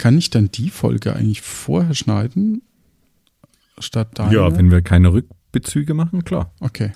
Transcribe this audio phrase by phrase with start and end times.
[0.00, 2.62] Kann ich dann die Folge eigentlich vorher schneiden?
[3.78, 4.34] Statt deine?
[4.34, 6.54] Ja, wenn wir keine Rückbezüge machen, klar.
[6.58, 6.92] Okay.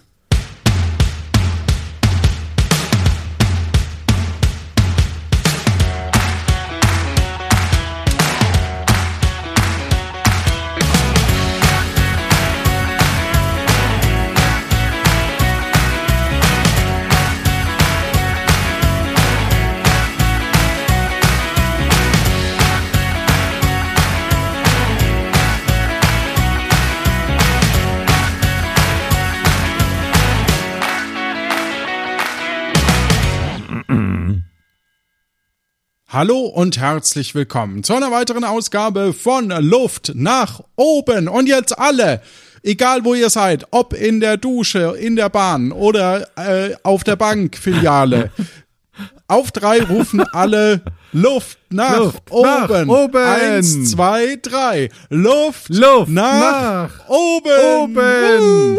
[36.24, 41.28] Hallo und herzlich willkommen zu einer weiteren Ausgabe von Luft nach oben.
[41.28, 42.22] Und jetzt alle,
[42.62, 47.16] egal wo ihr seid, ob in der Dusche, in der Bahn oder äh, auf der
[47.16, 48.30] Bankfiliale.
[49.28, 50.80] Auf drei rufen alle
[51.12, 52.48] Luft nach, Luft oben.
[52.48, 53.22] nach oben.
[53.22, 54.88] Eins, zwei, drei.
[55.10, 57.96] Luft, Luft nach, nach oben.
[57.96, 58.78] oben.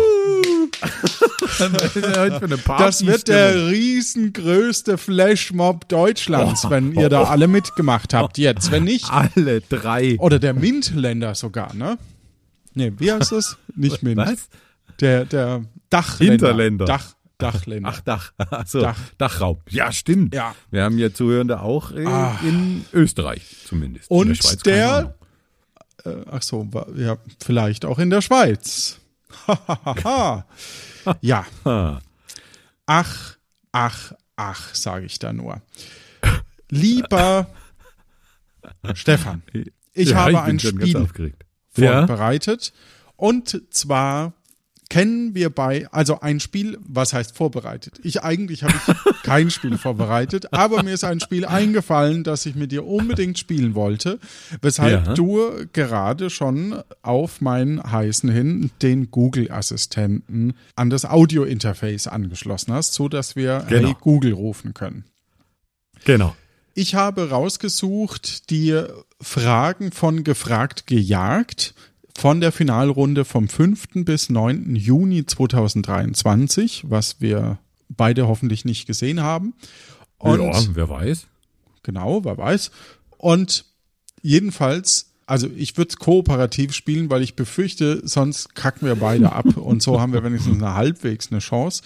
[2.77, 8.71] Das wird der riesengrößte Flashmob Deutschlands, wenn ihr da alle mitgemacht habt jetzt.
[8.71, 10.17] Wenn nicht, Alle drei.
[10.19, 11.97] oder der Mintländer sogar, ne?
[12.73, 13.57] Nee, wie heißt das?
[13.75, 14.17] Nicht Mint.
[14.17, 14.49] Was?
[14.99, 16.31] Der, der Dachländer.
[16.33, 16.85] Hinterländer.
[16.85, 17.89] Dach, Dachländer.
[17.93, 18.31] Ach, Dach.
[18.37, 18.97] Achso, Dach.
[19.17, 19.59] Dachraum.
[19.69, 20.33] Ja, stimmt.
[20.35, 20.55] Ja.
[20.71, 22.37] Wir haben ja Zuhörende auch äh, Ah.
[22.43, 24.09] in Österreich zumindest.
[24.11, 25.13] in Und der, keine Ahnung.
[26.05, 26.67] der, äh, ach so,
[26.97, 28.99] ja, vielleicht auch in der Schweiz.
[31.21, 31.45] ja,
[32.85, 33.37] ach,
[33.71, 35.61] ach, ach, sage ich da nur.
[36.69, 37.47] Lieber
[38.93, 39.43] Stefan,
[39.93, 41.45] ich ja, habe ich ein Spiel aufgeregt.
[41.77, 42.07] Ja?
[42.07, 42.73] vorbereitet.
[43.15, 44.33] Und zwar
[44.89, 47.99] kennen wir bei, also ein Spiel, was heißt vorbereitet?
[48.03, 52.55] Ich eigentlich habe ich kein Spiel vorbereitet, aber mir ist ein Spiel eingefallen, das ich
[52.55, 54.19] mit dir unbedingt spielen wollte,
[54.61, 55.13] weshalb Ja.
[55.13, 63.09] du gerade schon auf meinen heißen hin den Google-Assistenten an das Audio-Interface angeschlossen hast, so
[63.09, 63.87] dass wir Genau.
[63.89, 65.05] Hey Google rufen können.
[66.05, 66.35] Genau.
[66.73, 68.79] Ich habe rausgesucht die
[69.21, 71.73] Fragen von Gefragt gejagt
[72.17, 74.05] von der Finalrunde vom 5.
[74.05, 74.75] bis 9.
[74.75, 77.59] Juni 2023, was wir
[77.89, 79.53] beide hoffentlich nicht gesehen haben.
[80.17, 81.27] Und ja, wer weiß.
[81.83, 82.71] genau, wer weiß.
[83.17, 83.65] Und
[84.21, 89.45] jedenfalls, also ich würde es kooperativ spielen, weil ich befürchte, sonst kacken wir beide ab.
[89.57, 91.83] Und so haben wir wenigstens eine halbwegs eine Chance.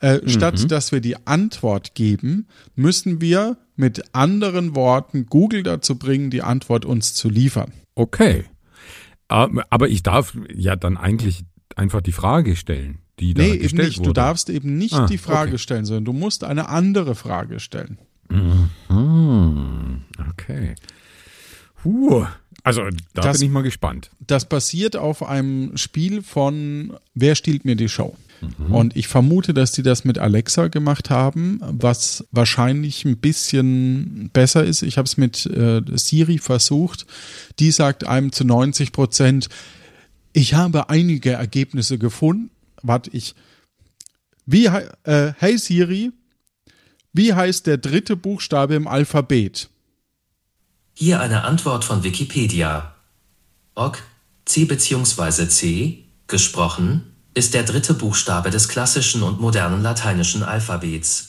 [0.00, 6.30] Äh, Statt dass wir die Antwort geben, müssen wir mit anderen Worten Google dazu bringen,
[6.30, 7.72] die Antwort uns zu liefern.
[7.94, 8.44] Okay.
[9.30, 11.44] Aber aber ich darf ja dann eigentlich
[11.76, 13.98] einfach die Frage stellen, die da Nee, eben gestellt nicht.
[14.00, 14.08] wurde.
[14.08, 15.58] Du darfst eben nicht Ah, die Frage okay.
[15.58, 17.98] stellen, sondern du musst eine andere Frage stellen.
[18.88, 20.74] Hm, okay.
[21.84, 22.24] Huh.
[22.62, 22.82] Also
[23.14, 24.10] da Das- bin ich mal gespannt.
[24.20, 28.16] Das basiert auf einem Spiel von Wer stiehlt mir die Show?
[28.40, 28.74] Mhm.
[28.74, 34.64] Und ich vermute, dass die das mit Alexa gemacht haben, was wahrscheinlich ein bisschen besser
[34.64, 34.82] ist.
[34.82, 37.06] Ich habe es mit äh, Siri versucht.
[37.58, 39.48] Die sagt einem zu 90 Prozent,
[40.32, 42.50] ich habe einige Ergebnisse gefunden.
[42.82, 43.34] Warte, ich.
[44.46, 46.12] Wie, äh, hey Siri,
[47.12, 49.68] wie heißt der dritte Buchstabe im Alphabet?
[50.94, 52.94] Hier eine Antwort von Wikipedia.
[53.74, 54.02] Ok,
[54.44, 55.48] C bzw.
[55.48, 61.26] C, gesprochen, ist der dritte Buchstabe des klassischen und modernen lateinischen Alphabets.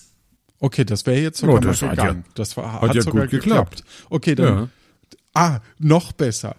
[0.59, 3.01] Okay, das wäre jetzt sogar Oh, das mal hat ja- das war, hat, hat ja
[3.01, 3.78] sogar gut geklappt.
[3.78, 4.07] geklappt.
[4.09, 4.57] Okay, dann.
[4.57, 4.69] Ja.
[5.34, 6.56] Ah, noch besser.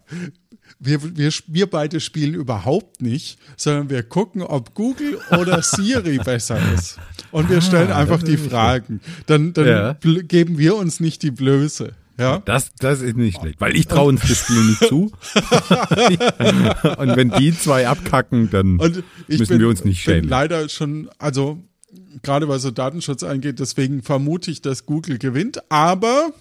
[0.79, 6.59] Wir, wir, wir beide spielen überhaupt nicht, sondern wir gucken, ob Google oder Siri besser
[6.75, 6.99] ist.
[7.31, 9.01] Und wir stellen einfach das die Fragen.
[9.27, 9.93] Dann, dann Ja.
[10.23, 11.93] geben wir uns nicht die Blöße.
[12.19, 12.39] Ja?
[12.45, 15.13] Das, das ist nicht schlecht, weil ich traue uns das Spiel nicht zu.
[16.99, 20.29] Und wenn die zwei abkacken, dann müssen bin, wir uns nicht schämen.
[20.29, 21.59] leider schon, also
[22.23, 25.71] gerade was so Datenschutz angeht, deswegen vermute ich, dass Google gewinnt.
[25.71, 26.33] Aber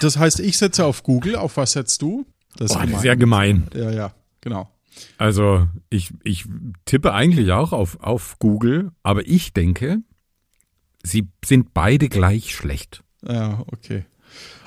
[0.00, 1.36] das heißt, ich setze auf Google.
[1.36, 2.26] Auf was setzt du?
[2.56, 2.98] Das Boah, das gemein.
[2.98, 3.68] ist ja gemein.
[3.74, 4.70] Ja, ja, genau.
[5.18, 6.46] Also ich, ich
[6.84, 9.98] tippe eigentlich auch auf, auf Google, aber ich denke,
[11.02, 13.02] sie sind beide gleich schlecht.
[13.26, 14.04] Ja, okay.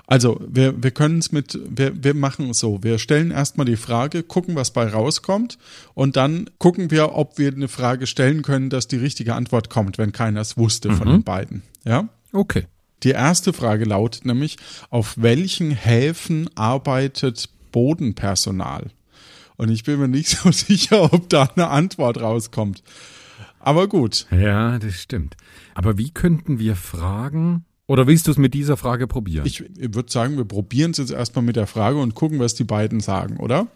[0.09, 2.81] Also, wir, wir können es mit, wir, wir machen es so.
[2.81, 5.57] Wir stellen erstmal die Frage, gucken, was bei rauskommt
[5.94, 9.98] und dann gucken wir, ob wir eine Frage stellen können, dass die richtige Antwort kommt,
[9.98, 11.62] wenn keiner es wusste von den beiden.
[11.83, 12.07] Ja?
[12.31, 12.68] Okay.
[13.04, 14.57] Die erste Frage lautet nämlich,
[14.89, 18.92] auf welchen Häfen arbeitet Bodenpersonal?
[19.57, 22.81] Und ich bin mir nicht so sicher, ob da eine Antwort rauskommt.
[23.59, 24.27] Aber gut.
[24.31, 25.36] Ja, das stimmt.
[25.75, 29.45] Aber wie könnten wir fragen, Oder willst du es mit dieser Frage probieren?
[29.45, 32.53] Ich, ich würde sagen, wir probieren es jetzt erstmal mit der Frage und gucken, was
[32.53, 33.67] die beiden sagen, oder?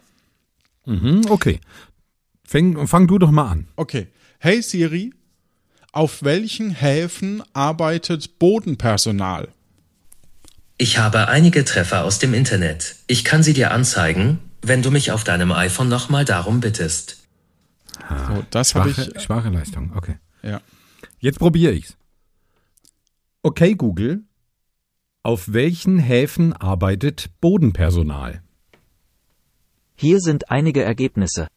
[0.85, 1.59] mhm, okay.
[2.45, 3.67] Fang, fang du doch mal an.
[3.77, 4.07] Okay.
[4.39, 5.13] Hey Siri,
[5.93, 9.47] auf welchen Häfen arbeitet Bodenpersonal?
[10.77, 12.95] Ich habe einige Treffer aus dem Internet.
[13.07, 17.19] Ich kann sie dir anzeigen, wenn du mich auf deinem iPhone nochmal darum bittest.
[18.27, 19.21] So, das habe Schwache, ich.
[19.21, 20.15] schwache Leistung, okay.
[20.43, 20.59] Ja.
[21.19, 21.95] Jetzt probiere ich's.
[23.43, 24.23] Okay, Google.
[25.23, 28.41] Auf welchen Häfen arbeitet Bodenpersonal?
[29.95, 31.47] Hier sind einige Ergebnisse.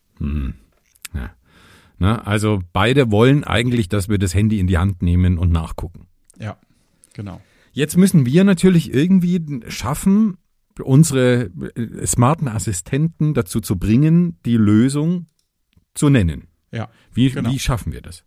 [1.97, 6.09] Na, also beide wollen eigentlich, dass wir das Handy in die Hand nehmen und nachgucken.
[6.39, 6.57] Ja,
[7.13, 7.41] genau.
[7.73, 10.37] Jetzt müssen wir natürlich irgendwie schaffen,
[10.83, 15.27] unsere äh, smarten Assistenten dazu zu bringen, die Lösung
[15.95, 16.49] zu nennen.
[16.73, 16.91] Ja.
[17.13, 17.51] Wie, Genau.
[17.51, 18.25] wie schaffen wir das?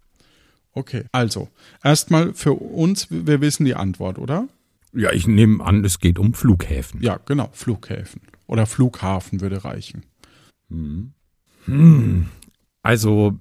[0.78, 1.06] Okay.
[1.12, 1.50] Also,
[1.84, 4.48] erstmal für uns, wir wissen die Antwort, oder?
[4.94, 7.02] Ja, ich nehme an, es geht um Flughäfen.
[7.02, 7.50] Ja, genau.
[7.52, 8.22] Flughäfen.
[8.46, 10.04] Oder Flughafen würde reichen.
[12.84, 13.40] Also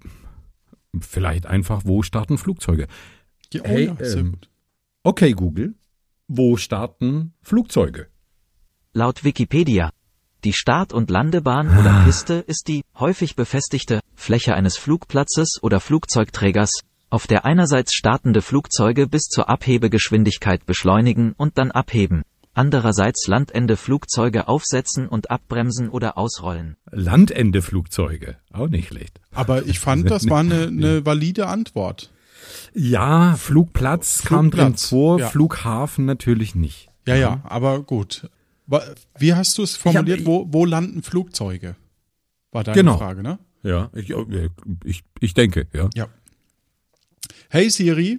[0.99, 2.89] vielleicht einfach, wo starten Flugzeuge?
[3.53, 4.49] Ja, oh Hey, ja, sehr ähm, gut.
[5.03, 5.75] Okay, Google,
[6.27, 8.09] wo starten Flugzeuge?
[8.95, 9.91] Laut Wikipedia.
[10.45, 16.83] Die Start- und Landebahn oder Piste ist die häufig befestigte Fläche eines Flugplatzes oder Flugzeugträgers,
[17.11, 22.23] auf der einerseits startende Flugzeuge bis zur Abhebegeschwindigkeit beschleunigen und dann abheben,
[22.55, 26.77] andererseits Landende Flugzeuge aufsetzen und abbremsen oder ausrollen.
[26.91, 29.21] Landende-Flugzeuge, auch nicht schlecht.
[29.33, 32.13] Aber ich fand, das war eine, eine valide Antwort.
[32.75, 35.29] Ja, Flugplatz, kam drin Flugplatz, vor, ja.
[35.29, 36.89] Flughafen natürlich nicht.
[37.07, 38.29] Ja, ja, aber gut.
[39.19, 40.21] Wie hast du es formuliert?
[40.21, 41.77] Hab- wo, wo landen Flugzeuge?
[42.51, 42.99] War deine Genau.
[42.99, 43.39] Frage, ne?
[43.63, 44.13] Ja, ich,
[44.85, 45.89] ich, ich denke, ja.
[45.95, 46.09] Ja.
[47.49, 48.19] Hey Siri,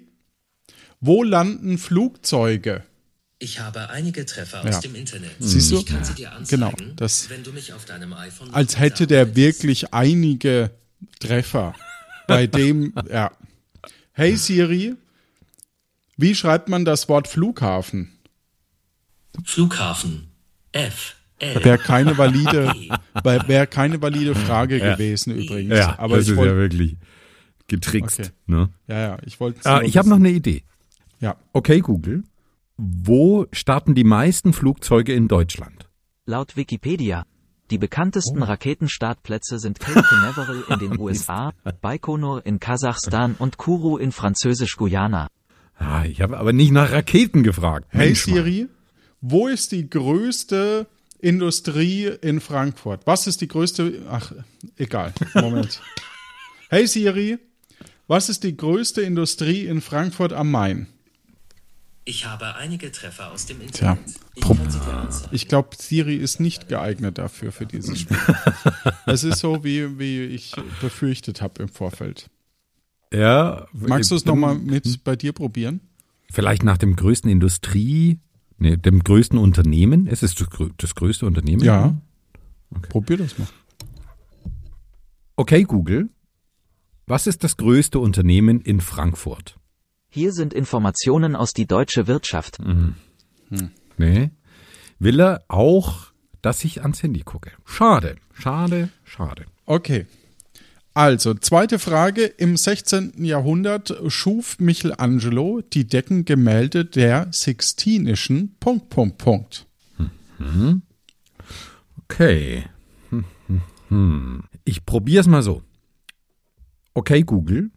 [0.99, 2.83] wo landen Flugzeuge?
[3.39, 4.69] Ich habe einige Treffer Ja.
[4.69, 5.31] aus dem Internet.
[5.39, 5.77] Siehst du?
[5.79, 9.05] Ich kann sie dir anzeigen, Genau, das- wenn du mich auf deinem iPhone Als hätte
[9.05, 10.71] der wirklich einige
[11.19, 11.75] Treffer
[12.27, 13.31] bei dem, ja.
[14.13, 14.95] Hey Siri,
[16.15, 18.11] wie schreibt man das Wort Flughafen?
[19.45, 20.29] Flughafen.
[20.71, 21.15] F.
[21.39, 21.63] L.
[21.63, 22.73] Wäre keine valide,
[23.23, 25.77] wäre keine valide Frage gewesen übrigens.
[25.77, 26.95] Ja, aber das ich ist ja wollte, wirklich
[27.67, 28.19] getrickst.
[28.19, 28.29] Okay.
[28.47, 28.69] Ne?
[28.87, 29.59] ja, ja, ich wollte.
[29.65, 30.63] Ah, ich habe noch eine Idee.
[31.19, 32.23] Ja, Okay, Google,
[32.77, 35.89] wo starten die meisten Flugzeuge in Deutschland?
[36.25, 37.25] Laut Wikipedia.
[37.69, 44.11] Die bekanntesten Raketenstartplätze sind Cape Canaveral in den USA, Baikonur in Kasachstan und Kourou in
[44.13, 45.27] Französisch-Guyana.
[45.77, 47.87] Ah, ich habe aber nicht nach Raketen gefragt.
[47.89, 48.35] Hey Mensch, Mann.
[48.37, 48.67] Siri,
[49.21, 50.87] wo ist die größte
[51.19, 53.01] Industrie in Frankfurt?
[53.05, 54.03] Was ist die größte?
[54.09, 54.31] Ach,
[54.77, 55.13] egal.
[55.33, 55.81] Moment.
[56.69, 57.37] hey Siri,
[58.07, 60.87] was ist die größte Industrie in Frankfurt am Main?
[62.05, 64.15] Ich habe einige Treffer aus dem Tja, Internet.
[64.35, 65.35] Ich kann sie dir anzeigen.
[65.35, 68.17] Ich glaube, Siri ist nicht geeignet dafür, für dieses Spiel.
[69.05, 72.29] Es ist so, wie, wie ich befürchtet habe im Vorfeld.
[73.13, 75.81] Ja, Magst du es dann- nochmal mit bei dir probieren?
[76.31, 78.19] Vielleicht nach dem größten Industrie,
[78.57, 80.07] nee, dem größten Unternehmen.
[80.07, 81.63] Es ist das, grö- das größte Unternehmen.
[81.63, 81.95] Ja.
[82.89, 83.47] Probier das mal.
[85.35, 86.09] Okay, Google.
[87.09, 89.55] Was ist das größte Unternehmen in Frankfurt?
[90.09, 92.57] Hier sind Informationen aus die deutsche Wirtschaft.
[93.97, 94.31] Nee.
[94.99, 96.07] Will er auch,
[96.41, 97.51] dass ich ans Handy gucke?
[97.63, 99.45] Schade, schade, schade.
[99.65, 100.05] Okay.
[100.93, 102.25] Also, zweite Frage.
[102.25, 103.23] Im 16.
[103.23, 109.67] Jahrhundert schuf Michelangelo die Deckengemälde der Sixtinischen Punkt, Punkt, Punkt.
[112.03, 112.65] Okay.
[113.11, 114.43] Hm, hm, hm.
[114.65, 115.61] Ich probier's mal so.
[116.97, 117.69] Okay, Google.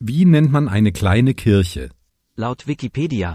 [0.00, 1.90] Wie nennt man eine kleine Kirche?
[2.34, 3.34] Laut Wikipedia.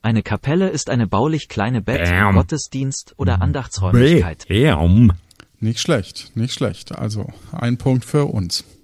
[0.00, 2.34] Eine Kapelle ist eine baulich kleine Bett, Bam.
[2.34, 4.48] Gottesdienst oder Andachtsräumlichkeit.
[4.48, 5.12] Bäm.
[5.60, 6.90] Nicht schlecht, nicht schlecht.
[6.90, 8.64] Also, ein Punkt für uns.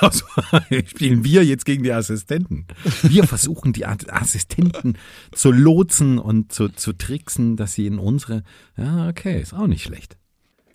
[0.00, 0.24] Also,
[0.86, 2.66] spielen wir jetzt gegen die Assistenten.
[3.02, 4.96] Wir versuchen die Assistenten
[5.32, 8.44] zu lotsen und zu, zu tricksen, dass sie in unsere.
[8.76, 10.18] Ja, okay, ist auch nicht schlecht.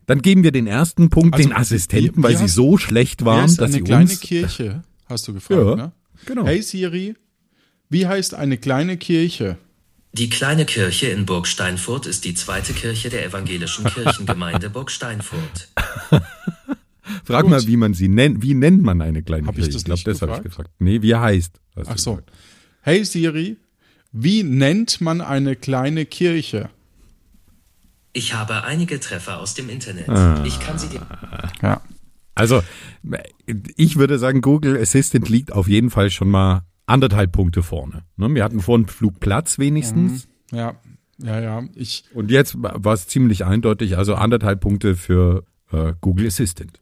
[0.08, 3.46] Dann geben wir den ersten Punkt Also, den Assistenten, weil sie hast- so schlecht waren,
[3.46, 4.20] ist dass eine sie kleine uns.
[4.20, 4.82] Kirche?
[5.08, 5.92] Hast du gefragt, Ja, ne?
[6.26, 6.46] genau.
[6.46, 7.16] Hey Siri,
[7.90, 9.58] wie heißt eine kleine Kirche?
[10.14, 15.70] Die kleine Kirche in Burg Steinfurt ist die zweite Kirche der evangelischen Kirchengemeinde Burg Steinfurt.
[17.24, 18.42] Frag mal, wie man sie nennt.
[18.42, 19.74] Wie nennt man eine kleine Hab ich Kirche?
[19.74, 20.70] das glaube, nicht das habe ich gefragt?
[20.70, 20.72] gefragt.
[20.80, 21.60] Nee, wie er heißt.
[21.86, 22.12] Ach so.
[22.16, 22.32] gesagt.
[22.82, 23.58] Hey Siri,
[24.12, 26.70] wie nennt man eine kleine Kirche?
[28.14, 30.10] Ich habe einige Treffer aus dem Internet.
[30.10, 30.44] Ah.
[30.46, 31.02] Ich kann sie dir.
[31.62, 31.82] Ja.
[32.36, 32.64] Also,
[33.76, 38.04] ich würde sagen, Google Assistant liegt auf jeden Fall schon mal anderthalb Punkte vorne.
[38.18, 38.34] Ne?
[38.34, 40.28] Wir hatten vorhin Flugplatz wenigstens.
[40.52, 40.76] Ja,
[41.20, 41.64] ja, ja.
[41.76, 46.80] Ich, Und jetzt war es ziemlich eindeutig, also anderthalb Punkte für äh, Google Assistant.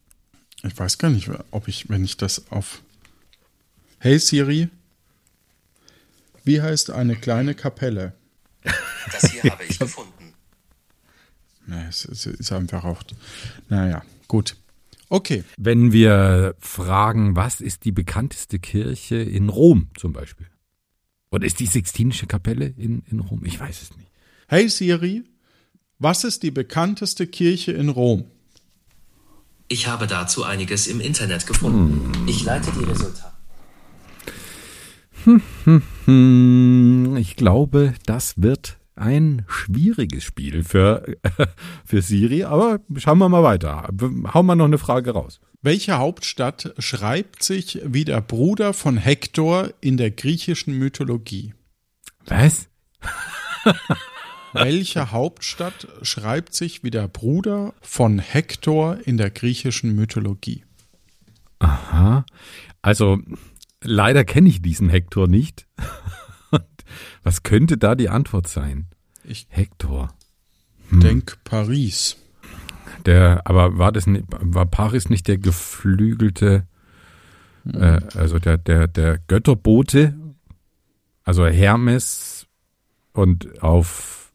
[0.64, 2.82] ich weiß gar nicht, ob ich, wenn ich das auf
[4.00, 4.70] Hey Siri,
[6.44, 8.14] wie heißt eine kleine Kapelle?
[9.12, 10.14] Das hier habe ich gefunden.
[11.72, 13.04] Es, es ist einfach auch.
[13.68, 14.56] Naja, gut.
[15.10, 15.44] Okay.
[15.58, 20.48] Wenn wir fragen, was ist die bekannteste Kirche in Rom zum Beispiel?
[21.32, 23.44] Oder ist die Sixtinische Kapelle in, in Rom?
[23.44, 24.10] Ich weiß es nicht.
[24.48, 25.24] Hey Siri,
[26.00, 28.26] was ist die bekannteste Kirche in Rom?
[29.68, 32.28] Ich habe dazu einiges im Internet gefunden.
[32.28, 33.34] Ich leite die Resultate.
[36.06, 41.18] Hm, ich glaube, das wird ein schwieriges Spiel für,
[41.86, 43.90] für Siri, aber schauen wir mal weiter.
[44.34, 45.40] Hauen wir noch eine Frage raus.
[45.62, 51.54] Welche Hauptstadt schreibt sich wie der Bruder von Hektor in der griechischen Mythologie?
[52.26, 52.70] Was?
[54.54, 60.64] Welche Hauptstadt schreibt sich wie der Bruder von Hektor in der griechischen Mythologie?
[61.60, 62.26] Aha.
[62.82, 63.20] Also,
[63.82, 65.68] leider kenne ich diesen Hektor nicht.
[67.24, 68.88] Was könnte da die Antwort sein?
[69.24, 70.14] Ich Hektor.
[70.92, 72.18] denk Paris.
[73.06, 76.68] Der, aber war das nicht, war Paris nicht der geflügelte,
[77.74, 80.16] äh, also der, der, der Götterbote,
[81.24, 82.48] also Hermes
[83.14, 84.32] und auf,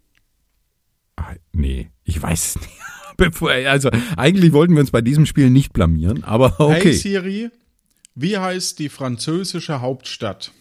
[1.17, 2.79] ah, nee, ich weiß es nicht.
[3.17, 6.93] Bevor, also eigentlich wollten wir uns bei diesem Spiel nicht blamieren, aber Hey okay.
[6.93, 7.51] Siri,
[8.15, 10.53] wie heißt die französische Hauptstadt?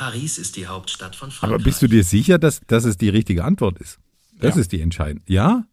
[0.00, 1.56] Paris ist die Hauptstadt von Frankreich.
[1.56, 3.98] Aber bist du dir sicher, dass, dass es die richtige Antwort ist?
[4.38, 4.60] Das Ja.
[4.62, 5.22] ist die entscheidende.
[5.30, 5.64] Ja?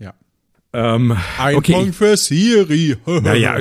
[0.00, 0.12] Ja.
[0.72, 1.72] Ähm, Ein okay.
[1.74, 2.96] Punkt für Siri.
[3.06, 3.56] Naja,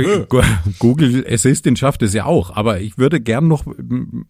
[0.80, 3.66] Google Assistant schafft es ja auch, aber ich würde gern noch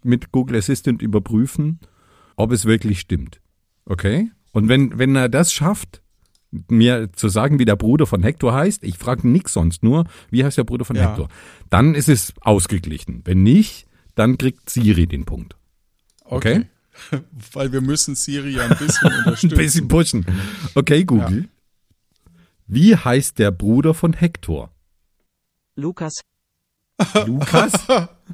[0.03, 1.79] mit Google Assistant überprüfen,
[2.35, 3.39] ob es wirklich stimmt.
[3.85, 4.29] Okay?
[4.51, 6.01] Und wenn, wenn er das schafft,
[6.67, 10.43] mir zu sagen, wie der Bruder von Hector heißt, ich frage nix sonst nur, wie
[10.43, 11.07] heißt der Bruder von Ja.
[11.11, 11.29] Hector,
[11.69, 13.21] dann ist es ausgeglichen.
[13.23, 15.55] Wenn nicht, dann kriegt Siri den Punkt.
[16.25, 16.65] Okay.
[17.53, 19.57] Weil wir müssen Siri ja ein bisschen Ein unterstützen.
[19.57, 20.25] bisschen pushen.
[20.75, 21.49] Okay, Google.
[22.67, 24.71] Wie heißt der Bruder von Hector?
[25.75, 26.13] Lukas,
[27.27, 27.73] Lukas?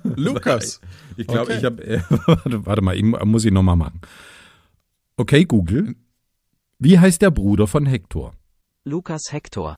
[0.03, 0.79] Lukas.
[1.17, 1.57] Ich glaube, Okay.
[1.57, 1.83] ich habe.
[1.83, 3.99] Äh, warte, warte mal, ich, mu- muss ich nochmal machen.
[5.17, 5.95] Okay, Google.
[6.79, 8.33] Wie heißt der Bruder von Hector?
[8.85, 9.75] Lukas Hector,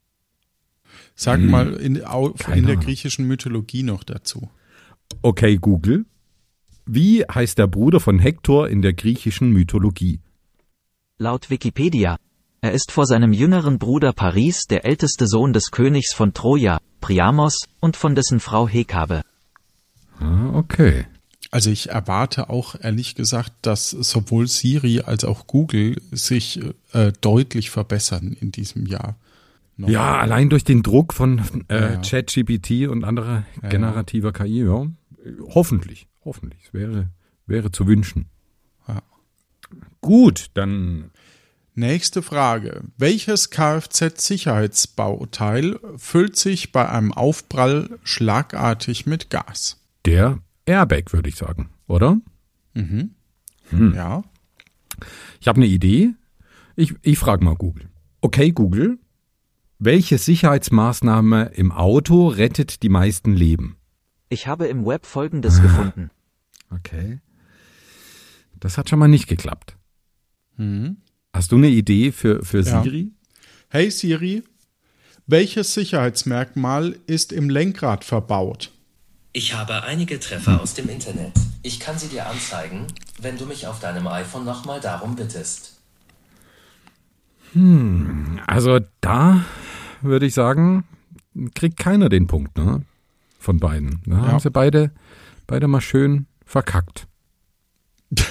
[1.15, 2.35] Sag mal in, au, Hm.
[2.37, 4.49] Keine in der griechischen Mythologie noch dazu.
[5.21, 6.05] Okay, Google.
[6.85, 10.19] Wie heißt der Bruder von Hector in der griechischen Mythologie?
[11.19, 12.17] laut Wikipedia.
[12.59, 17.65] Er ist vor seinem jüngeren Bruder Paris der älteste Sohn des Königs von Troja, Priamos,
[17.79, 19.21] und von dessen Frau Hekabe.
[20.19, 21.05] Ah, okay.
[21.51, 26.59] Also ich erwarte auch ehrlich gesagt, dass sowohl Siri als auch Google sich
[26.93, 29.15] äh, deutlich verbessern in diesem Jahr.
[29.77, 29.87] Noch.
[29.89, 31.97] Ja, allein durch den Druck von äh, Ja.
[32.01, 34.87] ChatGPT und anderer generativer KI, ja.
[35.53, 36.61] Hoffentlich, hoffentlich.
[36.65, 37.09] Es wäre,
[37.45, 38.25] wäre zu wünschen.
[38.87, 39.01] Ja.
[40.01, 41.11] Gut, dann
[41.75, 42.83] Nächste Frage.
[42.99, 49.79] Welches Kfz-Sicherheitsbauteil füllt sich bei einem Aufprall schlagartig mit Gas?
[50.05, 52.19] der Airbag, würde ich sagen, oder?
[53.69, 53.93] Hm.
[53.95, 54.23] Ja.
[55.39, 56.11] Ich habe eine Idee.
[56.75, 57.89] Ich, ich frage mal Google.
[58.21, 58.99] Okay, Google.
[59.79, 63.77] Welche Sicherheitsmaßnahme im Auto rettet die meisten Leben?
[64.33, 66.09] Ich habe im Web Folgendes gefunden.
[66.71, 67.19] Okay.
[68.59, 69.75] Das hat schon mal nicht geklappt.
[71.31, 72.81] Hast du eine Idee für, für Ja.
[72.81, 73.11] Siri?
[73.69, 74.41] Hey Siri,
[75.27, 78.71] welches Sicherheitsmerkmal ist im Lenkrad verbaut?
[79.33, 81.33] Ich habe einige Treffer aus dem Internet.
[81.61, 82.87] Ich kann sie dir anzeigen,
[83.21, 85.79] wenn du mich auf deinem iPhone nochmal darum bittest.
[88.47, 89.45] Also da
[90.01, 90.85] würde ich sagen,
[91.53, 92.81] kriegt keiner den Punkt, ne?
[93.43, 93.99] Von beiden.
[94.05, 94.91] Da haben sie beide,
[95.47, 97.07] beide mal schön verkackt.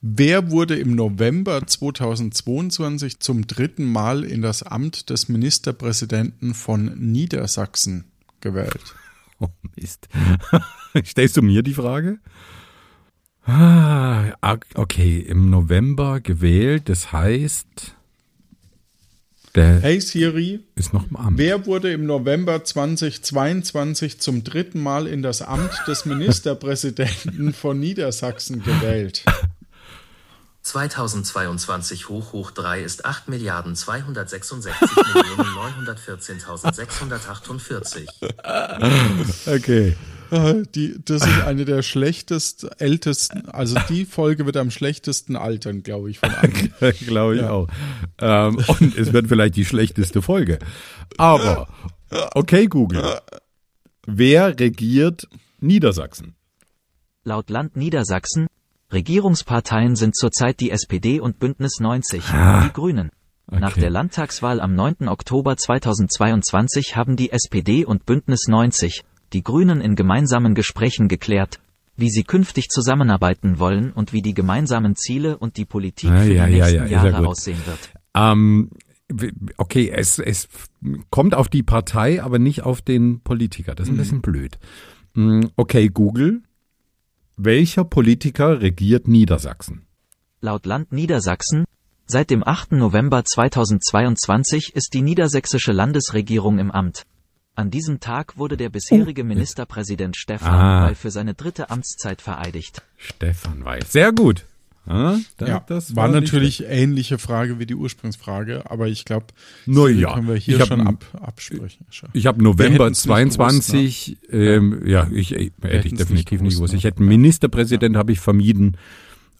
[0.00, 8.04] Wer wurde im November 2022 zum dritten Mal in das Amt des Ministerpräsidenten von Niedersachsen
[8.40, 8.94] gewählt?
[9.40, 10.08] Oh Mist.
[11.04, 12.20] Stellst du mir die Frage?
[13.44, 14.34] Ah,
[14.76, 17.96] okay, im November gewählt, das heißt,
[19.54, 21.38] der Hey Siri, ist noch im Amt.
[21.38, 28.62] wer wurde im November 2022 zum dritten Mal in das Amt des Ministerpräsidenten von Niedersachsen
[28.62, 29.24] gewählt?
[30.62, 34.74] 2022 hoch hoch 3 ist 8 Milliarden 266
[35.14, 35.46] Millionen
[35.86, 38.06] 914.648.
[39.56, 39.96] Okay.
[40.74, 46.10] Die, das ist eine der schlechtest, ältesten, also die Folge wird am schlechtesten altern, glaube
[46.10, 46.72] ich, von allen.
[47.06, 47.50] Glaube ich Ja.
[47.50, 47.68] auch.
[48.20, 50.58] Ähm, und es wird vielleicht die schlechteste Folge.
[51.18, 51.68] Aber,
[52.34, 53.20] okay, Google.
[54.06, 55.28] Wer regiert
[55.60, 56.34] Niedersachsen?
[57.24, 58.46] Laut Land Niedersachsen,
[58.92, 62.22] Regierungsparteien sind zurzeit die SPD und Bündnis 90,
[62.64, 63.10] die Grünen.
[63.50, 63.80] Nach Okay.
[63.80, 65.08] der Landtagswahl am 9.
[65.08, 69.02] Oktober 2022 haben die SPD und Bündnis 90,
[69.34, 71.60] die Grünen in gemeinsamen Gesprächen geklärt,
[71.96, 76.32] wie sie künftig zusammenarbeiten wollen und wie die gemeinsamen Ziele und die Politik Ah, für
[76.32, 77.90] ja, die nächsten ja, ja Jahre aussehen wird.
[78.14, 78.70] Ähm,
[79.56, 80.48] okay, es, es
[81.10, 83.74] kommt auf die Partei, aber nicht auf den Politiker.
[83.74, 84.58] Das ist ein bisschen blöd.
[85.14, 86.42] Mm, Okay, Google.
[87.36, 89.86] Welcher Politiker regiert Niedersachsen?
[90.40, 91.64] Laut Land Niedersachsen,
[92.06, 92.72] seit dem 8.
[92.72, 97.04] November 2022 ist die niedersächsische Landesregierung im Amt.
[97.56, 100.86] An diesem Tag wurde der bisherige Ministerpräsident Stefan Ah.
[100.86, 102.82] Weil für seine dritte Amtszeit vereidigt.
[102.96, 103.84] Stefan Weil.
[103.86, 104.44] Sehr gut.
[104.86, 109.26] Ja, da- Ja, das war, nicht natürlich ähnliche Frage wie die Ursprungsfrage, aber ich glaube,
[109.66, 111.86] die ja, können wir hier hab schon ab, absprechen.
[112.12, 116.10] Ich habe November hätten's nicht gewusst, 22, ähm, ja, ich, ich hätte ich definitiv nicht
[116.10, 116.56] nicht gewusst.
[116.56, 116.90] gewusst, Ich ne?
[116.90, 118.76] hätte Ministerpräsident habe ich vermieden.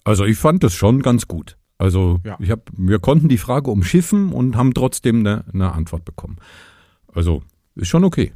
[0.03, 1.57] Also ich fand das schon ganz gut.
[1.77, 2.39] Also Ja.
[2.41, 6.37] ich hab, wir konnten die Frage umschiffen und haben trotzdem eine, eine Antwort bekommen.
[7.13, 7.43] Also
[7.75, 8.33] ist schon okay.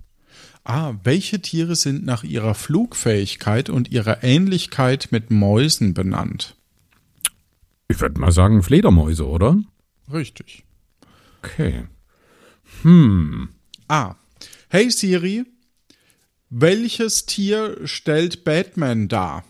[0.64, 6.56] Ah, welche Tiere sind nach ihrer Flugfähigkeit und ihrer Ähnlichkeit mit Mäusen benannt?
[7.88, 9.58] Ich würde mal sagen Fledermäuse, oder?
[10.12, 10.64] Richtig.
[11.42, 11.84] Okay.
[13.88, 14.14] Ah,
[14.68, 15.44] hey Siri,
[16.50, 19.44] welches Tier stellt Batman dar?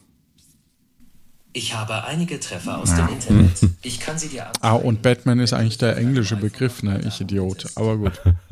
[1.53, 3.51] Ich habe einige Treffer aus dem Internet.
[3.83, 4.65] Ich kann sie dir anzeigen.
[4.65, 7.01] Ah, und Batman ist eigentlich der englische Begriff, ne?
[7.07, 7.67] Ich Idiot.
[7.75, 8.21] Aber gut.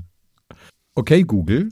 [0.98, 1.68] Okay, Google.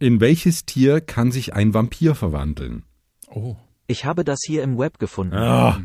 [0.00, 2.82] In welches Tier kann sich ein Vampir verwandeln?
[3.28, 3.54] Oh.
[3.86, 5.36] Ich habe das hier im Web gefunden.
[5.36, 5.80] Ah.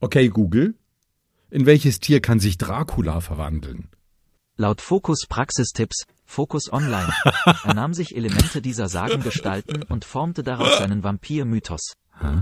[0.00, 0.76] Okay, Google.
[1.50, 3.90] In welches Tier kann sich Dracula verwandeln?
[4.56, 7.12] Laut Focus Praxistipps, Focus Online,
[7.64, 11.92] er nahm sich Elemente dieser Sagengestalten und formte daraus seinen Vampir-Mythos.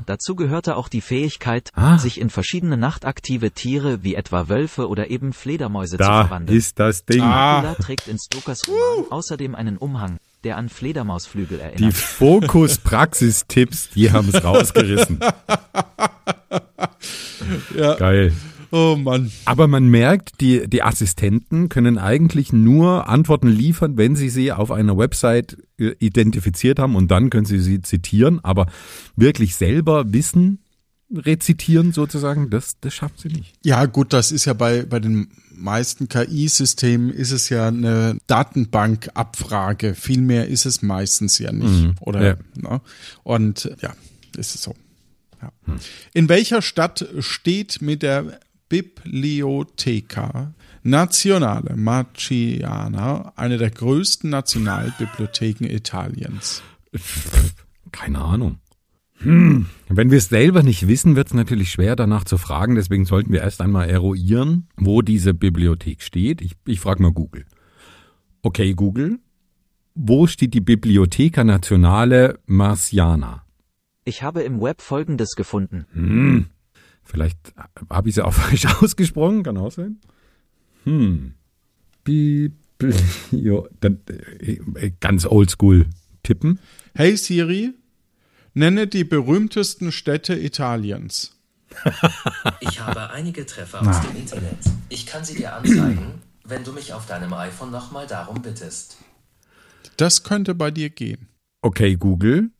[0.06, 1.98] Dazu gehörte auch die Fähigkeit, Ah.
[1.98, 6.56] sich in verschiedene nachtaktive Tiere wie etwa Wölfe oder eben Fledermäuse zu Da verwandeln.
[6.58, 7.22] ist das Ding.
[7.22, 7.60] Ah.
[7.62, 11.94] Dracula trägt in Stokers Roman außerdem einen Umhang, der an Fledermausflügel Die erinnert.
[11.94, 15.20] Fokus-Praxistipps, die haben es rausgerissen.
[17.76, 17.94] Ja.
[17.94, 18.32] Geil.
[18.72, 19.30] Oh Mann.
[19.44, 24.70] Aber man merkt, die, die Assistenten können eigentlich nur Antworten liefern, wenn sie sie auf
[24.72, 28.40] einer Website identifiziert haben und dann können sie sie zitieren.
[28.42, 28.66] Aber
[29.16, 30.60] wirklich selber Wissen
[31.14, 33.54] rezitieren sozusagen, das, das schafft sie nicht.
[33.64, 39.94] Ja, gut, das ist ja bei, bei den meisten KI-Systemen ist es ja eine Datenbankabfrage.
[39.94, 41.94] Viel mehr ist es meistens ja nicht.
[42.00, 42.36] Oder, Ja.
[42.56, 42.80] Ne?
[43.22, 43.94] Und ja,
[44.36, 44.74] ist es so.
[45.40, 45.52] Ja.
[46.12, 56.62] In welcher Stadt steht mit der Biblioteca Nazionale Marciana eine der größten Nationalbibliotheken Italiens?
[57.92, 58.59] Keine Ahnung.
[59.18, 59.66] Hm.
[59.88, 62.74] Wenn wir es selber nicht wissen, wird es natürlich schwer danach zu fragen.
[62.74, 66.42] Deswegen sollten wir erst einmal eruieren, wo diese Bibliothek steht.
[66.42, 67.46] Ich, ich frage mal Google.
[68.42, 69.18] Okay, Google.
[69.94, 73.44] Wo steht die Bibliotheca Nazionale Marciana?
[74.05, 76.50] Ich habe im Web Folgendes gefunden.
[77.06, 77.54] Vielleicht
[77.88, 79.98] habe ich sie auch falsch ausgesprochen, kann auch sein.
[80.84, 81.34] Hm.
[82.04, 83.68] Biblio.
[83.80, 84.00] Dann,
[84.40, 85.86] äh, äh, ganz oldschool
[86.22, 86.60] tippen.
[86.94, 87.72] Hey Siri,
[88.54, 91.32] nenne die berühmtesten Städte Italiens.
[92.60, 94.58] Ich habe einige Treffer aus dem Internet.
[94.88, 98.96] Ich kann sie dir anzeigen, wenn du mich auf deinem iPhone nochmal darum bittest.
[99.96, 101.28] Das könnte bei dir gehen.
[101.62, 102.50] Okay, Google.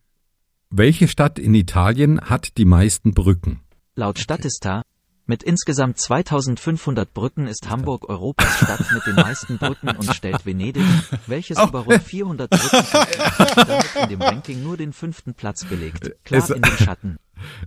[0.70, 3.61] Welche Stadt in Italien hat die meisten Brücken?
[3.98, 4.82] Laut Statista,
[5.24, 10.85] mit insgesamt 2500 Brücken ist Hamburg Europas Stadt mit den meisten Brücken und stellt Venedig,
[11.26, 16.12] welches über rund 400 Brücken verfügt, damit in dem Ranking nur den fünften Platz belegt.
[16.24, 17.16] Klar Es- in den Schatten.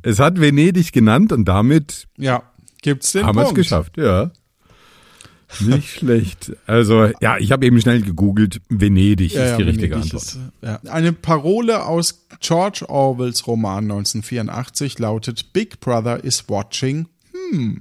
[0.04, 2.44] Es hat Venedig genannt und damit Ja,
[2.84, 4.32] gibt's den haben wir es geschafft, ja.
[5.62, 6.52] Nicht schlecht.
[6.68, 8.62] Also, ja, ich habe eben schnell gegoogelt.
[8.70, 10.24] Venedig Ja, ist ja, die richtige Venedig Antwort.
[10.24, 10.80] ist, ja.
[10.92, 17.08] Eine Parole aus George Orwells Roman 1984 lautet Big Brother is watching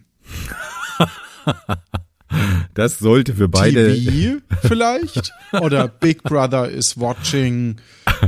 [2.74, 3.94] Das sollte für beide.
[3.94, 7.76] TV vielleicht oder Big Brother is watching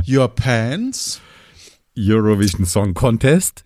[0.07, 1.21] your pants,
[1.97, 3.63] Eurovision Song Contest.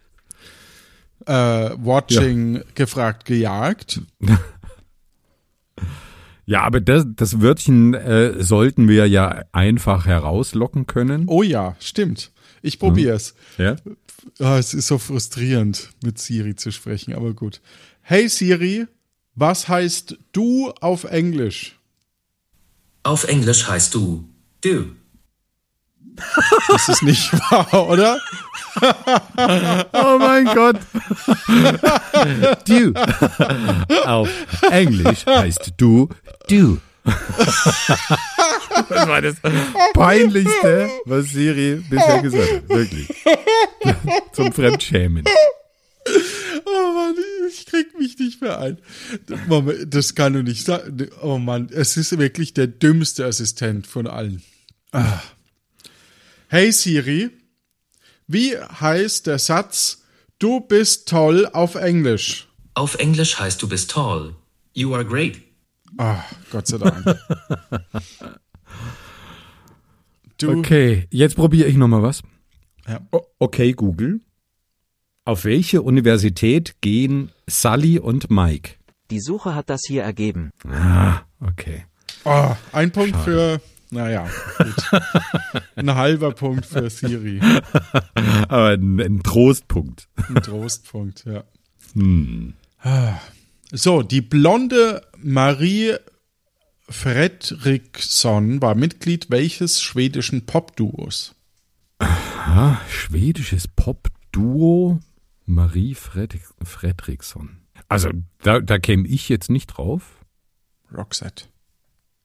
[1.25, 4.01] äh, watching gefragt gejagt.
[6.45, 11.23] Ja, aber das, das Wörtchen äh, sollten wir ja einfach herauslocken können.
[11.27, 12.31] Oh ja, stimmt.
[12.61, 13.35] Ich probier's.
[13.57, 13.75] Ja?
[14.39, 17.61] Ah, es ist so frustrierend, mit Siri zu sprechen, aber gut.
[18.01, 18.87] Hey Siri,
[19.35, 21.77] was heißt du auf Englisch?
[23.03, 24.27] Auf Englisch heißt du
[24.61, 24.85] do.
[26.67, 28.19] Das ist nicht wahr, oder?
[29.93, 30.77] Oh mein Gott.
[32.67, 32.93] du.
[34.05, 34.29] Auf
[34.69, 36.09] Englisch heißt du
[36.47, 36.79] du.
[38.89, 39.35] Das war das
[39.93, 42.69] peinlichste, was Siri bisher gesagt hat.
[42.69, 43.07] Wirklich.
[44.33, 45.23] Zum Fremdschämen.
[46.65, 47.15] Oh Mann,
[47.49, 48.77] ich krieg mich nicht mehr ein.
[49.47, 51.09] Moment, das kann du nicht sagen.
[51.21, 54.43] Oh Mann, es ist wirklich der dümmste Assistent von allen.
[54.91, 55.21] Ah.
[56.55, 57.31] Hey Siri,
[58.27, 60.05] wie heißt der Satz
[60.39, 62.47] Du bist toll auf Englisch?
[62.75, 64.37] Auf Englisch heißt du bist toll.
[64.73, 65.41] You are great.
[65.97, 67.05] Ah, Gott sei Dank.
[70.37, 72.21] Du, Okay, jetzt probiere ich nochmal was.
[72.87, 73.01] Ja.
[73.37, 74.21] Okay, Google.
[75.25, 78.75] Auf welche Universität gehen Sully und Mike?
[79.11, 80.51] Die Suche hat das hier ergeben.
[80.69, 81.83] Ah, okay.
[82.23, 83.59] Oh, ein Punkt für,
[83.95, 85.01] naja, gut.
[85.75, 87.39] ein halber Punkt für Siri.
[88.47, 90.07] Aber ein, ein Trostpunkt.
[90.29, 91.43] Ein Trostpunkt, ja.
[92.79, 93.19] Ah.
[93.71, 95.95] So, die blonde Marie
[96.87, 101.33] Fredriksson war Mitglied welches schwedischen Popduos?
[101.99, 104.99] Ah, schwedisches Pop-Duo
[105.45, 107.57] Marie Fredrik Fredriksson.
[107.87, 108.09] Also,
[108.43, 110.25] da, da käme ich jetzt nicht drauf.
[110.95, 111.45] Roxette.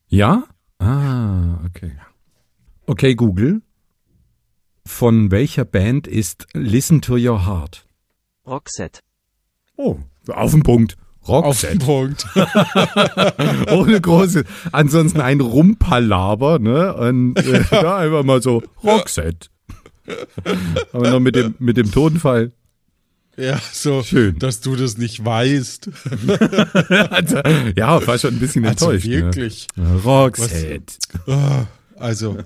[0.08, 0.44] Ja?
[0.80, 1.92] Ah, okay.
[2.86, 3.62] Okay, Google.
[4.86, 7.86] Von welcher Band ist Listen to Your Heart?
[8.46, 9.00] Roxette.
[9.76, 10.96] Oh, auf den Punkt.
[11.22, 11.78] Auf den.
[11.78, 12.26] Punkt.
[13.70, 16.94] Ohne große, ansonsten ein Rumpalaber, ne?
[16.94, 19.48] Und äh, da einfach mal so Roxette.
[20.92, 22.52] Aber noch mit dem, mit dem Tonfall.
[23.40, 24.38] Ja, so, Schön.
[24.38, 25.88] dass du das nicht weißt.
[27.10, 27.36] Also,
[27.76, 29.06] ja, war schon ein bisschen Also enttäuscht.
[29.08, 29.66] wirklich.
[29.76, 30.00] Ne?
[30.04, 30.94] Roxette.
[31.26, 32.38] Ah, Also,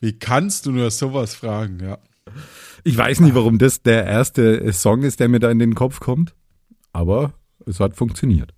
[0.00, 1.98] wie kannst du nur sowas fragen, ja.
[2.84, 6.00] Ich weiß nicht, warum das der erste Song ist, der mir da in den Kopf
[6.00, 6.34] kommt.
[6.92, 7.32] Aber
[7.66, 8.52] es hat funktioniert.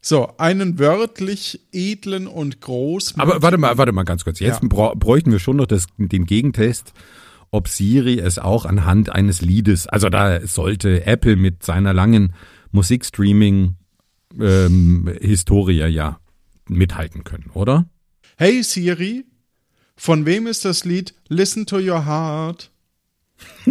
[0.00, 3.14] So, einen wörtlich edlen und groß.
[3.18, 4.40] Aber warte mal, warte mal ganz kurz.
[4.40, 4.68] Jetzt Ja.
[4.94, 6.92] bräuchten wir schon noch das, den Gegentest,
[7.52, 12.34] ob Siri es auch anhand eines Liedes, also da sollte Apple mit seiner langen
[12.72, 13.76] Musikstreaming
[14.40, 16.18] ähm, Historie ja
[16.66, 17.84] mithalten können, oder?
[18.36, 19.26] Hey Siri,
[19.96, 22.72] von wem ist das Lied Listen to Your Heart?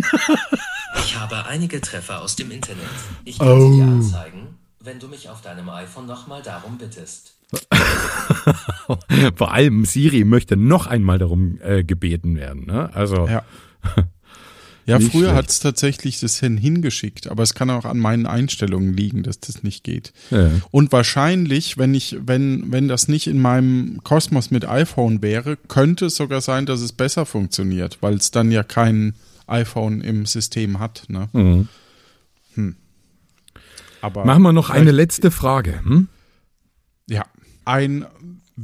[1.03, 2.83] Ich habe einige Treffer aus dem Internet.
[3.23, 7.37] Ich kann sie dir anzeigen, wenn du mich auf deinem iPhone nochmal darum bittest.
[9.35, 12.65] Vor allem Siri möchte noch einmal darum äh, gebeten werden.
[12.65, 12.93] Ne?
[12.93, 13.43] Also Ja.
[14.87, 18.25] Ja, Nicht früher hat es tatsächlich das hin hingeschickt, aber es kann auch an meinen
[18.25, 20.11] Einstellungen liegen, dass das nicht geht.
[20.31, 20.49] Ja.
[20.71, 26.07] Und wahrscheinlich, wenn ich, wenn, wenn das nicht in meinem Kosmos mit iPhone wäre, könnte
[26.07, 29.13] es sogar sein, dass es besser funktioniert, weil es dann ja kein
[29.45, 31.03] iPhone im System hat.
[31.09, 31.29] Ne?
[31.33, 31.67] Mhm.
[34.01, 35.79] Aber machen wir noch eine letzte Frage.
[35.83, 36.07] Hm?
[37.07, 37.25] Ja.
[37.65, 38.05] Ein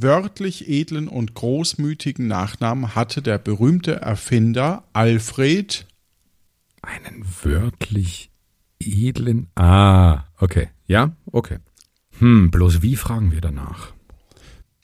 [0.02, 5.86] wörtlich edlen und großmütigen Nachnamen hatte der berühmte Erfinder Alfred
[6.82, 8.30] Einen wörtlich
[8.80, 9.48] edlen.
[9.56, 10.68] Ah, okay.
[10.86, 11.58] Ja, okay.
[12.18, 13.92] Hm, bloß wie fragen wir danach?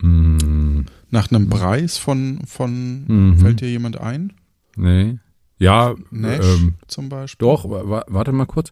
[0.00, 3.38] Hm, nach einem Preis von, von Mhm.
[3.38, 4.32] fällt dir jemand ein?
[4.76, 5.18] nee.
[5.56, 7.46] Ja, Nash ähm, zum Beispiel?
[7.46, 8.70] doch, wa wa- warte mal kurz.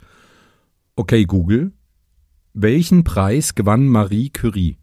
[0.97, 1.73] Okay, Google.
[2.55, 4.77] Welchen Preis gewann Marie Curie?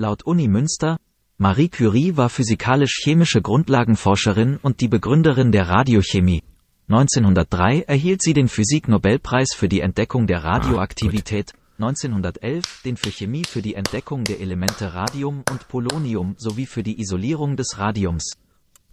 [0.00, 0.96] Laut Uni Münster,
[1.36, 6.42] Marie Curie war physikalisch-chemische Grundlagenforscherin und die Begründerin der Radiochemie.
[6.88, 13.60] 1903 erhielt sie den Physik-Nobelpreis für die Entdeckung der Radioaktivität, 1911 den für Chemie für
[13.60, 18.38] die Entdeckung der Elemente Radium und Polonium sowie für die Isolierung des Radiums.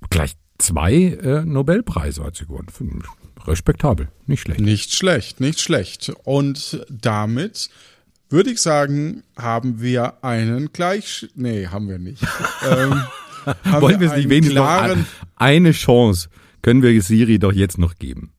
[0.09, 2.67] Gleich zwei äh, Nobelpreise hat sie gewonnen.
[2.67, 3.05] Find-
[3.45, 4.59] Respektabel, nicht schlecht.
[4.59, 6.11] Nicht schlecht, nicht schlecht.
[6.25, 7.69] Und damit
[8.29, 12.23] würde ich sagen, haben wir einen gleich, nee, haben wir nicht.
[12.69, 13.03] ähm,
[13.63, 16.29] haben Wollen wir es nicht wenigstens noch klaren, an, eine Chance
[16.61, 18.33] können wir Siri doch jetzt noch geben.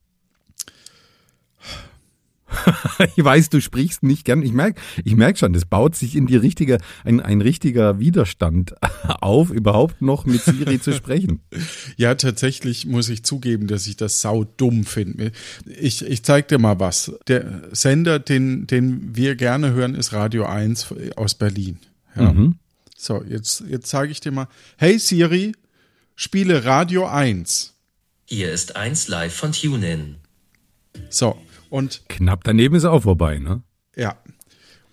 [3.15, 4.41] ich weiß, du sprichst nicht gern.
[4.43, 8.75] Ich merk, ich merk schon, das baut sich in die richtige, ein, ein richtiger Widerstand
[9.21, 11.41] auf, überhaupt noch mit Siri zu sprechen.
[11.97, 15.31] Ja, tatsächlich muss ich zugeben, dass ich das sau dumm finde.
[15.65, 17.11] Ich, ich zeig dir mal was.
[17.27, 21.79] Der Sender, den, den wir gerne hören, ist Radio 1 aus Berlin.
[22.15, 22.33] Ja.
[22.95, 24.47] So, jetzt, jetzt zeige ich dir mal.
[24.77, 25.53] Hey Siri,
[26.15, 27.73] spiele Radio 1.
[28.25, 30.15] Hier ist 1 live von TuneIn.
[31.09, 31.37] So,
[31.69, 33.61] und Knapp daneben ist auch vorbei, ne?
[33.95, 34.15] ja.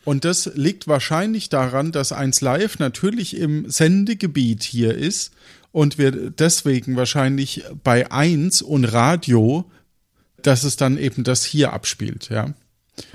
[0.04, 5.34] Und das liegt wahrscheinlich daran, dass 1 Live natürlich im Sendegebiet hier ist
[5.72, 9.68] und wir deswegen wahrscheinlich bei 1 und Radio,
[10.42, 12.54] dass es dann eben das hier abspielt, ja.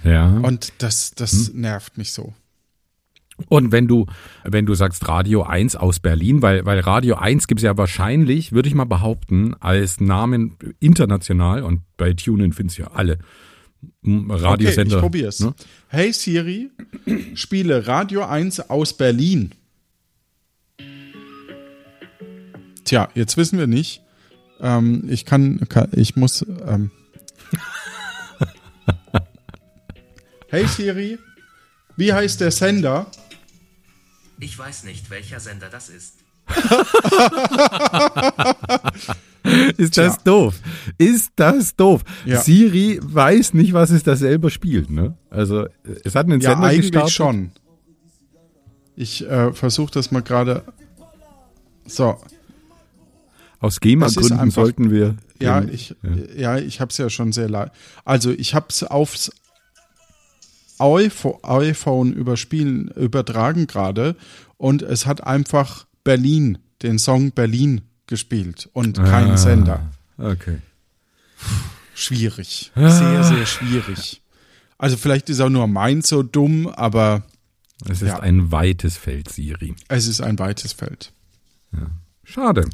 [0.03, 0.27] Ja.
[0.27, 2.33] Und das, das nervt mich so.
[3.47, 4.05] Und wenn du,
[4.43, 8.51] wenn du sagst Radio 1 aus Berlin, weil, weil Radio 1 gibt es ja wahrscheinlich,
[8.51, 13.17] würde ich mal behaupten, als Namen international und bei TuneIn findest du ja alle
[14.03, 14.81] Radiosender.
[14.81, 15.39] Okay, ich probier's.
[15.39, 15.53] ne?
[15.87, 16.71] Hey Siri,
[17.35, 19.51] spiele Radio 1 aus Berlin.
[22.85, 24.01] Tja, jetzt wissen wir nicht.
[24.59, 26.45] Ähm, ich kann, kann, ich muss.
[26.67, 26.91] Ähm.
[30.49, 31.19] hey Siri,
[31.95, 33.07] wie heißt der Sender?
[34.39, 36.15] Ich weiß nicht, welcher Sender das ist.
[39.77, 40.59] Ist das doof?
[40.97, 42.03] Ist das doof?
[42.25, 42.41] Ja.
[42.41, 45.17] Siri weiß nicht, was es da selber spielt, ne?
[45.29, 45.67] Also,
[46.03, 47.13] es hat einen Ja, Sender eigentlich gestartet.
[47.13, 47.51] schon.
[48.95, 50.63] Ich äh, versuche das mal gerade.
[51.87, 52.17] So,
[53.59, 55.15] Aus GEMA-Gründen sollten wir.
[55.39, 55.95] Ja, ich,
[56.35, 56.57] ja.
[56.57, 57.71] ich habe es ja schon sehr leid.
[58.05, 59.31] Also ich habe es aufs
[60.79, 64.15] iPhone, iPhone überspielen, übertragen gerade
[64.57, 69.89] und es hat einfach Berlin, den Song Berlin gespielt und keinen Ah, Sender.
[70.19, 70.57] Okay.
[71.95, 72.71] Schwierig.
[72.75, 72.89] Ah.
[72.89, 74.21] Sehr, sehr schwierig.
[74.77, 77.23] Also vielleicht ist auch nur meins so dumm, aber
[77.89, 78.19] Es ist Ja.
[78.19, 79.73] ein weites Feld, Siri.
[79.87, 81.11] es ist ein weites Feld.
[82.23, 82.69] Schade.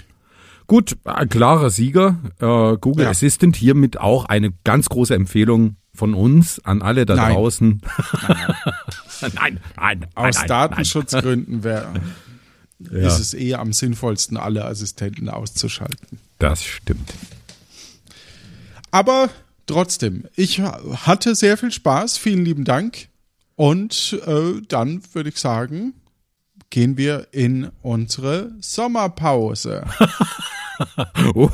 [0.68, 2.18] Gut, ein klarer Sieger.
[2.42, 3.12] Äh, Google Ja.
[3.12, 7.34] Assistant hiermit auch eine ganz große Empfehlung von uns an alle da Nein.
[7.36, 7.82] draußen.
[9.22, 10.08] nein, nein, nein.
[10.16, 11.94] Aus nein, Datenschutzgründen wär,
[12.80, 13.08] Ja.
[13.08, 16.20] ist es eher am sinnvollsten, alle Assistenten auszuschalten.
[16.40, 17.14] Das stimmt.
[18.92, 19.30] Aber
[19.66, 22.18] trotzdem, ich hatte sehr viel Spaß.
[22.18, 23.08] Vielen lieben Dank.
[23.56, 25.94] Und äh, dann würde ich sagen,
[26.70, 29.84] gehen wir in unsere Sommerpause.
[31.34, 31.50] Oh,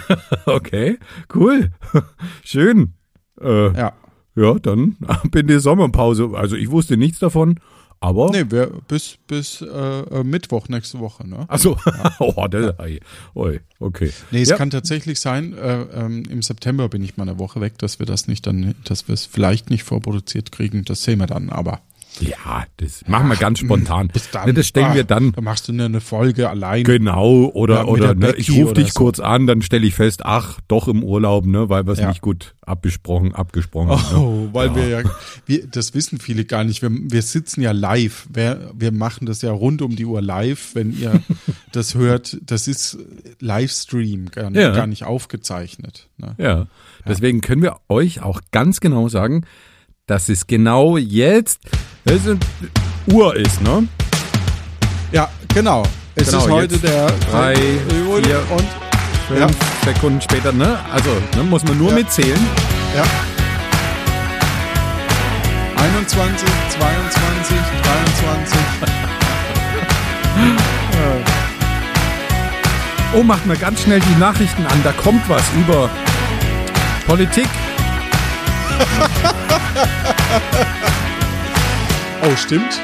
[0.46, 0.98] okay,
[1.34, 1.72] cool.
[2.44, 2.94] Schön.
[3.40, 3.92] Äh, ja.
[4.36, 4.54] Ja.
[4.60, 4.96] dann
[5.30, 6.30] bin die Sommerpause.
[6.34, 7.58] Also ich wusste nichts davon,
[8.00, 8.30] aber.
[8.30, 11.44] Nee, wir, bis, bis äh, äh, Mittwoch nächste Woche, ne?
[11.48, 11.78] Achso,
[12.18, 13.00] oh, das, oi,
[13.34, 14.10] oi, okay.
[14.30, 14.56] Nee, es ja.
[14.56, 18.06] kann tatsächlich sein, äh, ähm, im September bin ich mal eine Woche weg, dass wir
[18.06, 20.84] das nicht dann, dass wir es vielleicht nicht vorproduziert kriegen.
[20.84, 21.80] Das sehen wir dann, aber.
[22.18, 24.08] Ja, das machen wir ganz spontan.
[24.08, 24.46] Bis dann.
[24.48, 26.82] Ne, Das stellen Ah, wir dann Da machst du eine Folge allein.
[26.84, 29.00] Genau, oder, Ja, oder der ne, ich rufe dich so.
[29.00, 32.08] kurz an, dann stelle ich fest, ach, doch im Urlaub, ne, weil wir es Ja.
[32.08, 34.14] nicht gut abgesprochen, abgesprochen haben.
[34.14, 34.18] Ne?
[34.20, 35.02] Oh, weil wir ja,
[35.46, 36.82] wir, das wissen viele gar nicht.
[36.82, 38.26] Wir, wir sitzen ja live.
[38.32, 41.22] Wir, wir machen das ja rund um die Uhr live, wenn ihr
[41.72, 42.38] das hört.
[42.42, 42.98] Das ist
[43.38, 44.70] Livestream, gar, Ja.
[44.70, 46.08] gar nicht aufgezeichnet.
[46.18, 46.34] Ne?
[46.38, 46.66] Ja,
[47.08, 49.44] deswegen können wir euch auch ganz genau sagen,
[50.10, 51.60] dass es genau jetzt
[52.04, 52.38] es ist,
[53.12, 53.86] Uhr ist, ne?
[55.12, 55.84] Ja, genau.
[56.16, 58.66] Es Genau, ist heute der drei, und, vier, und
[59.28, 59.46] Fünf Ja.
[59.92, 60.76] Sekunden später, ne?
[60.92, 61.94] Also, ne, muss man nur Ja.
[61.94, 62.40] mitzählen.
[62.96, 63.04] ja.
[65.76, 68.60] 21, 22, 23.
[73.14, 75.88] Oh, macht mal ganz schnell die Nachrichten an, da kommt was über
[77.06, 77.48] Politik.
[82.22, 82.78] Oh, stimmt.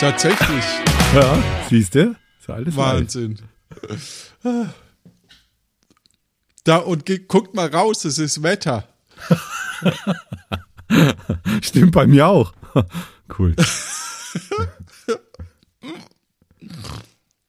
[0.00, 0.64] Tatsächlich.
[1.14, 2.16] Ja, siehst du?
[2.40, 2.76] Ist alles live.
[2.76, 3.38] Wahnsinn.
[6.64, 8.88] Da und guckt mal raus, es ist Wetter.
[11.62, 12.52] Stimmt bei mir auch.
[13.38, 13.54] Cool.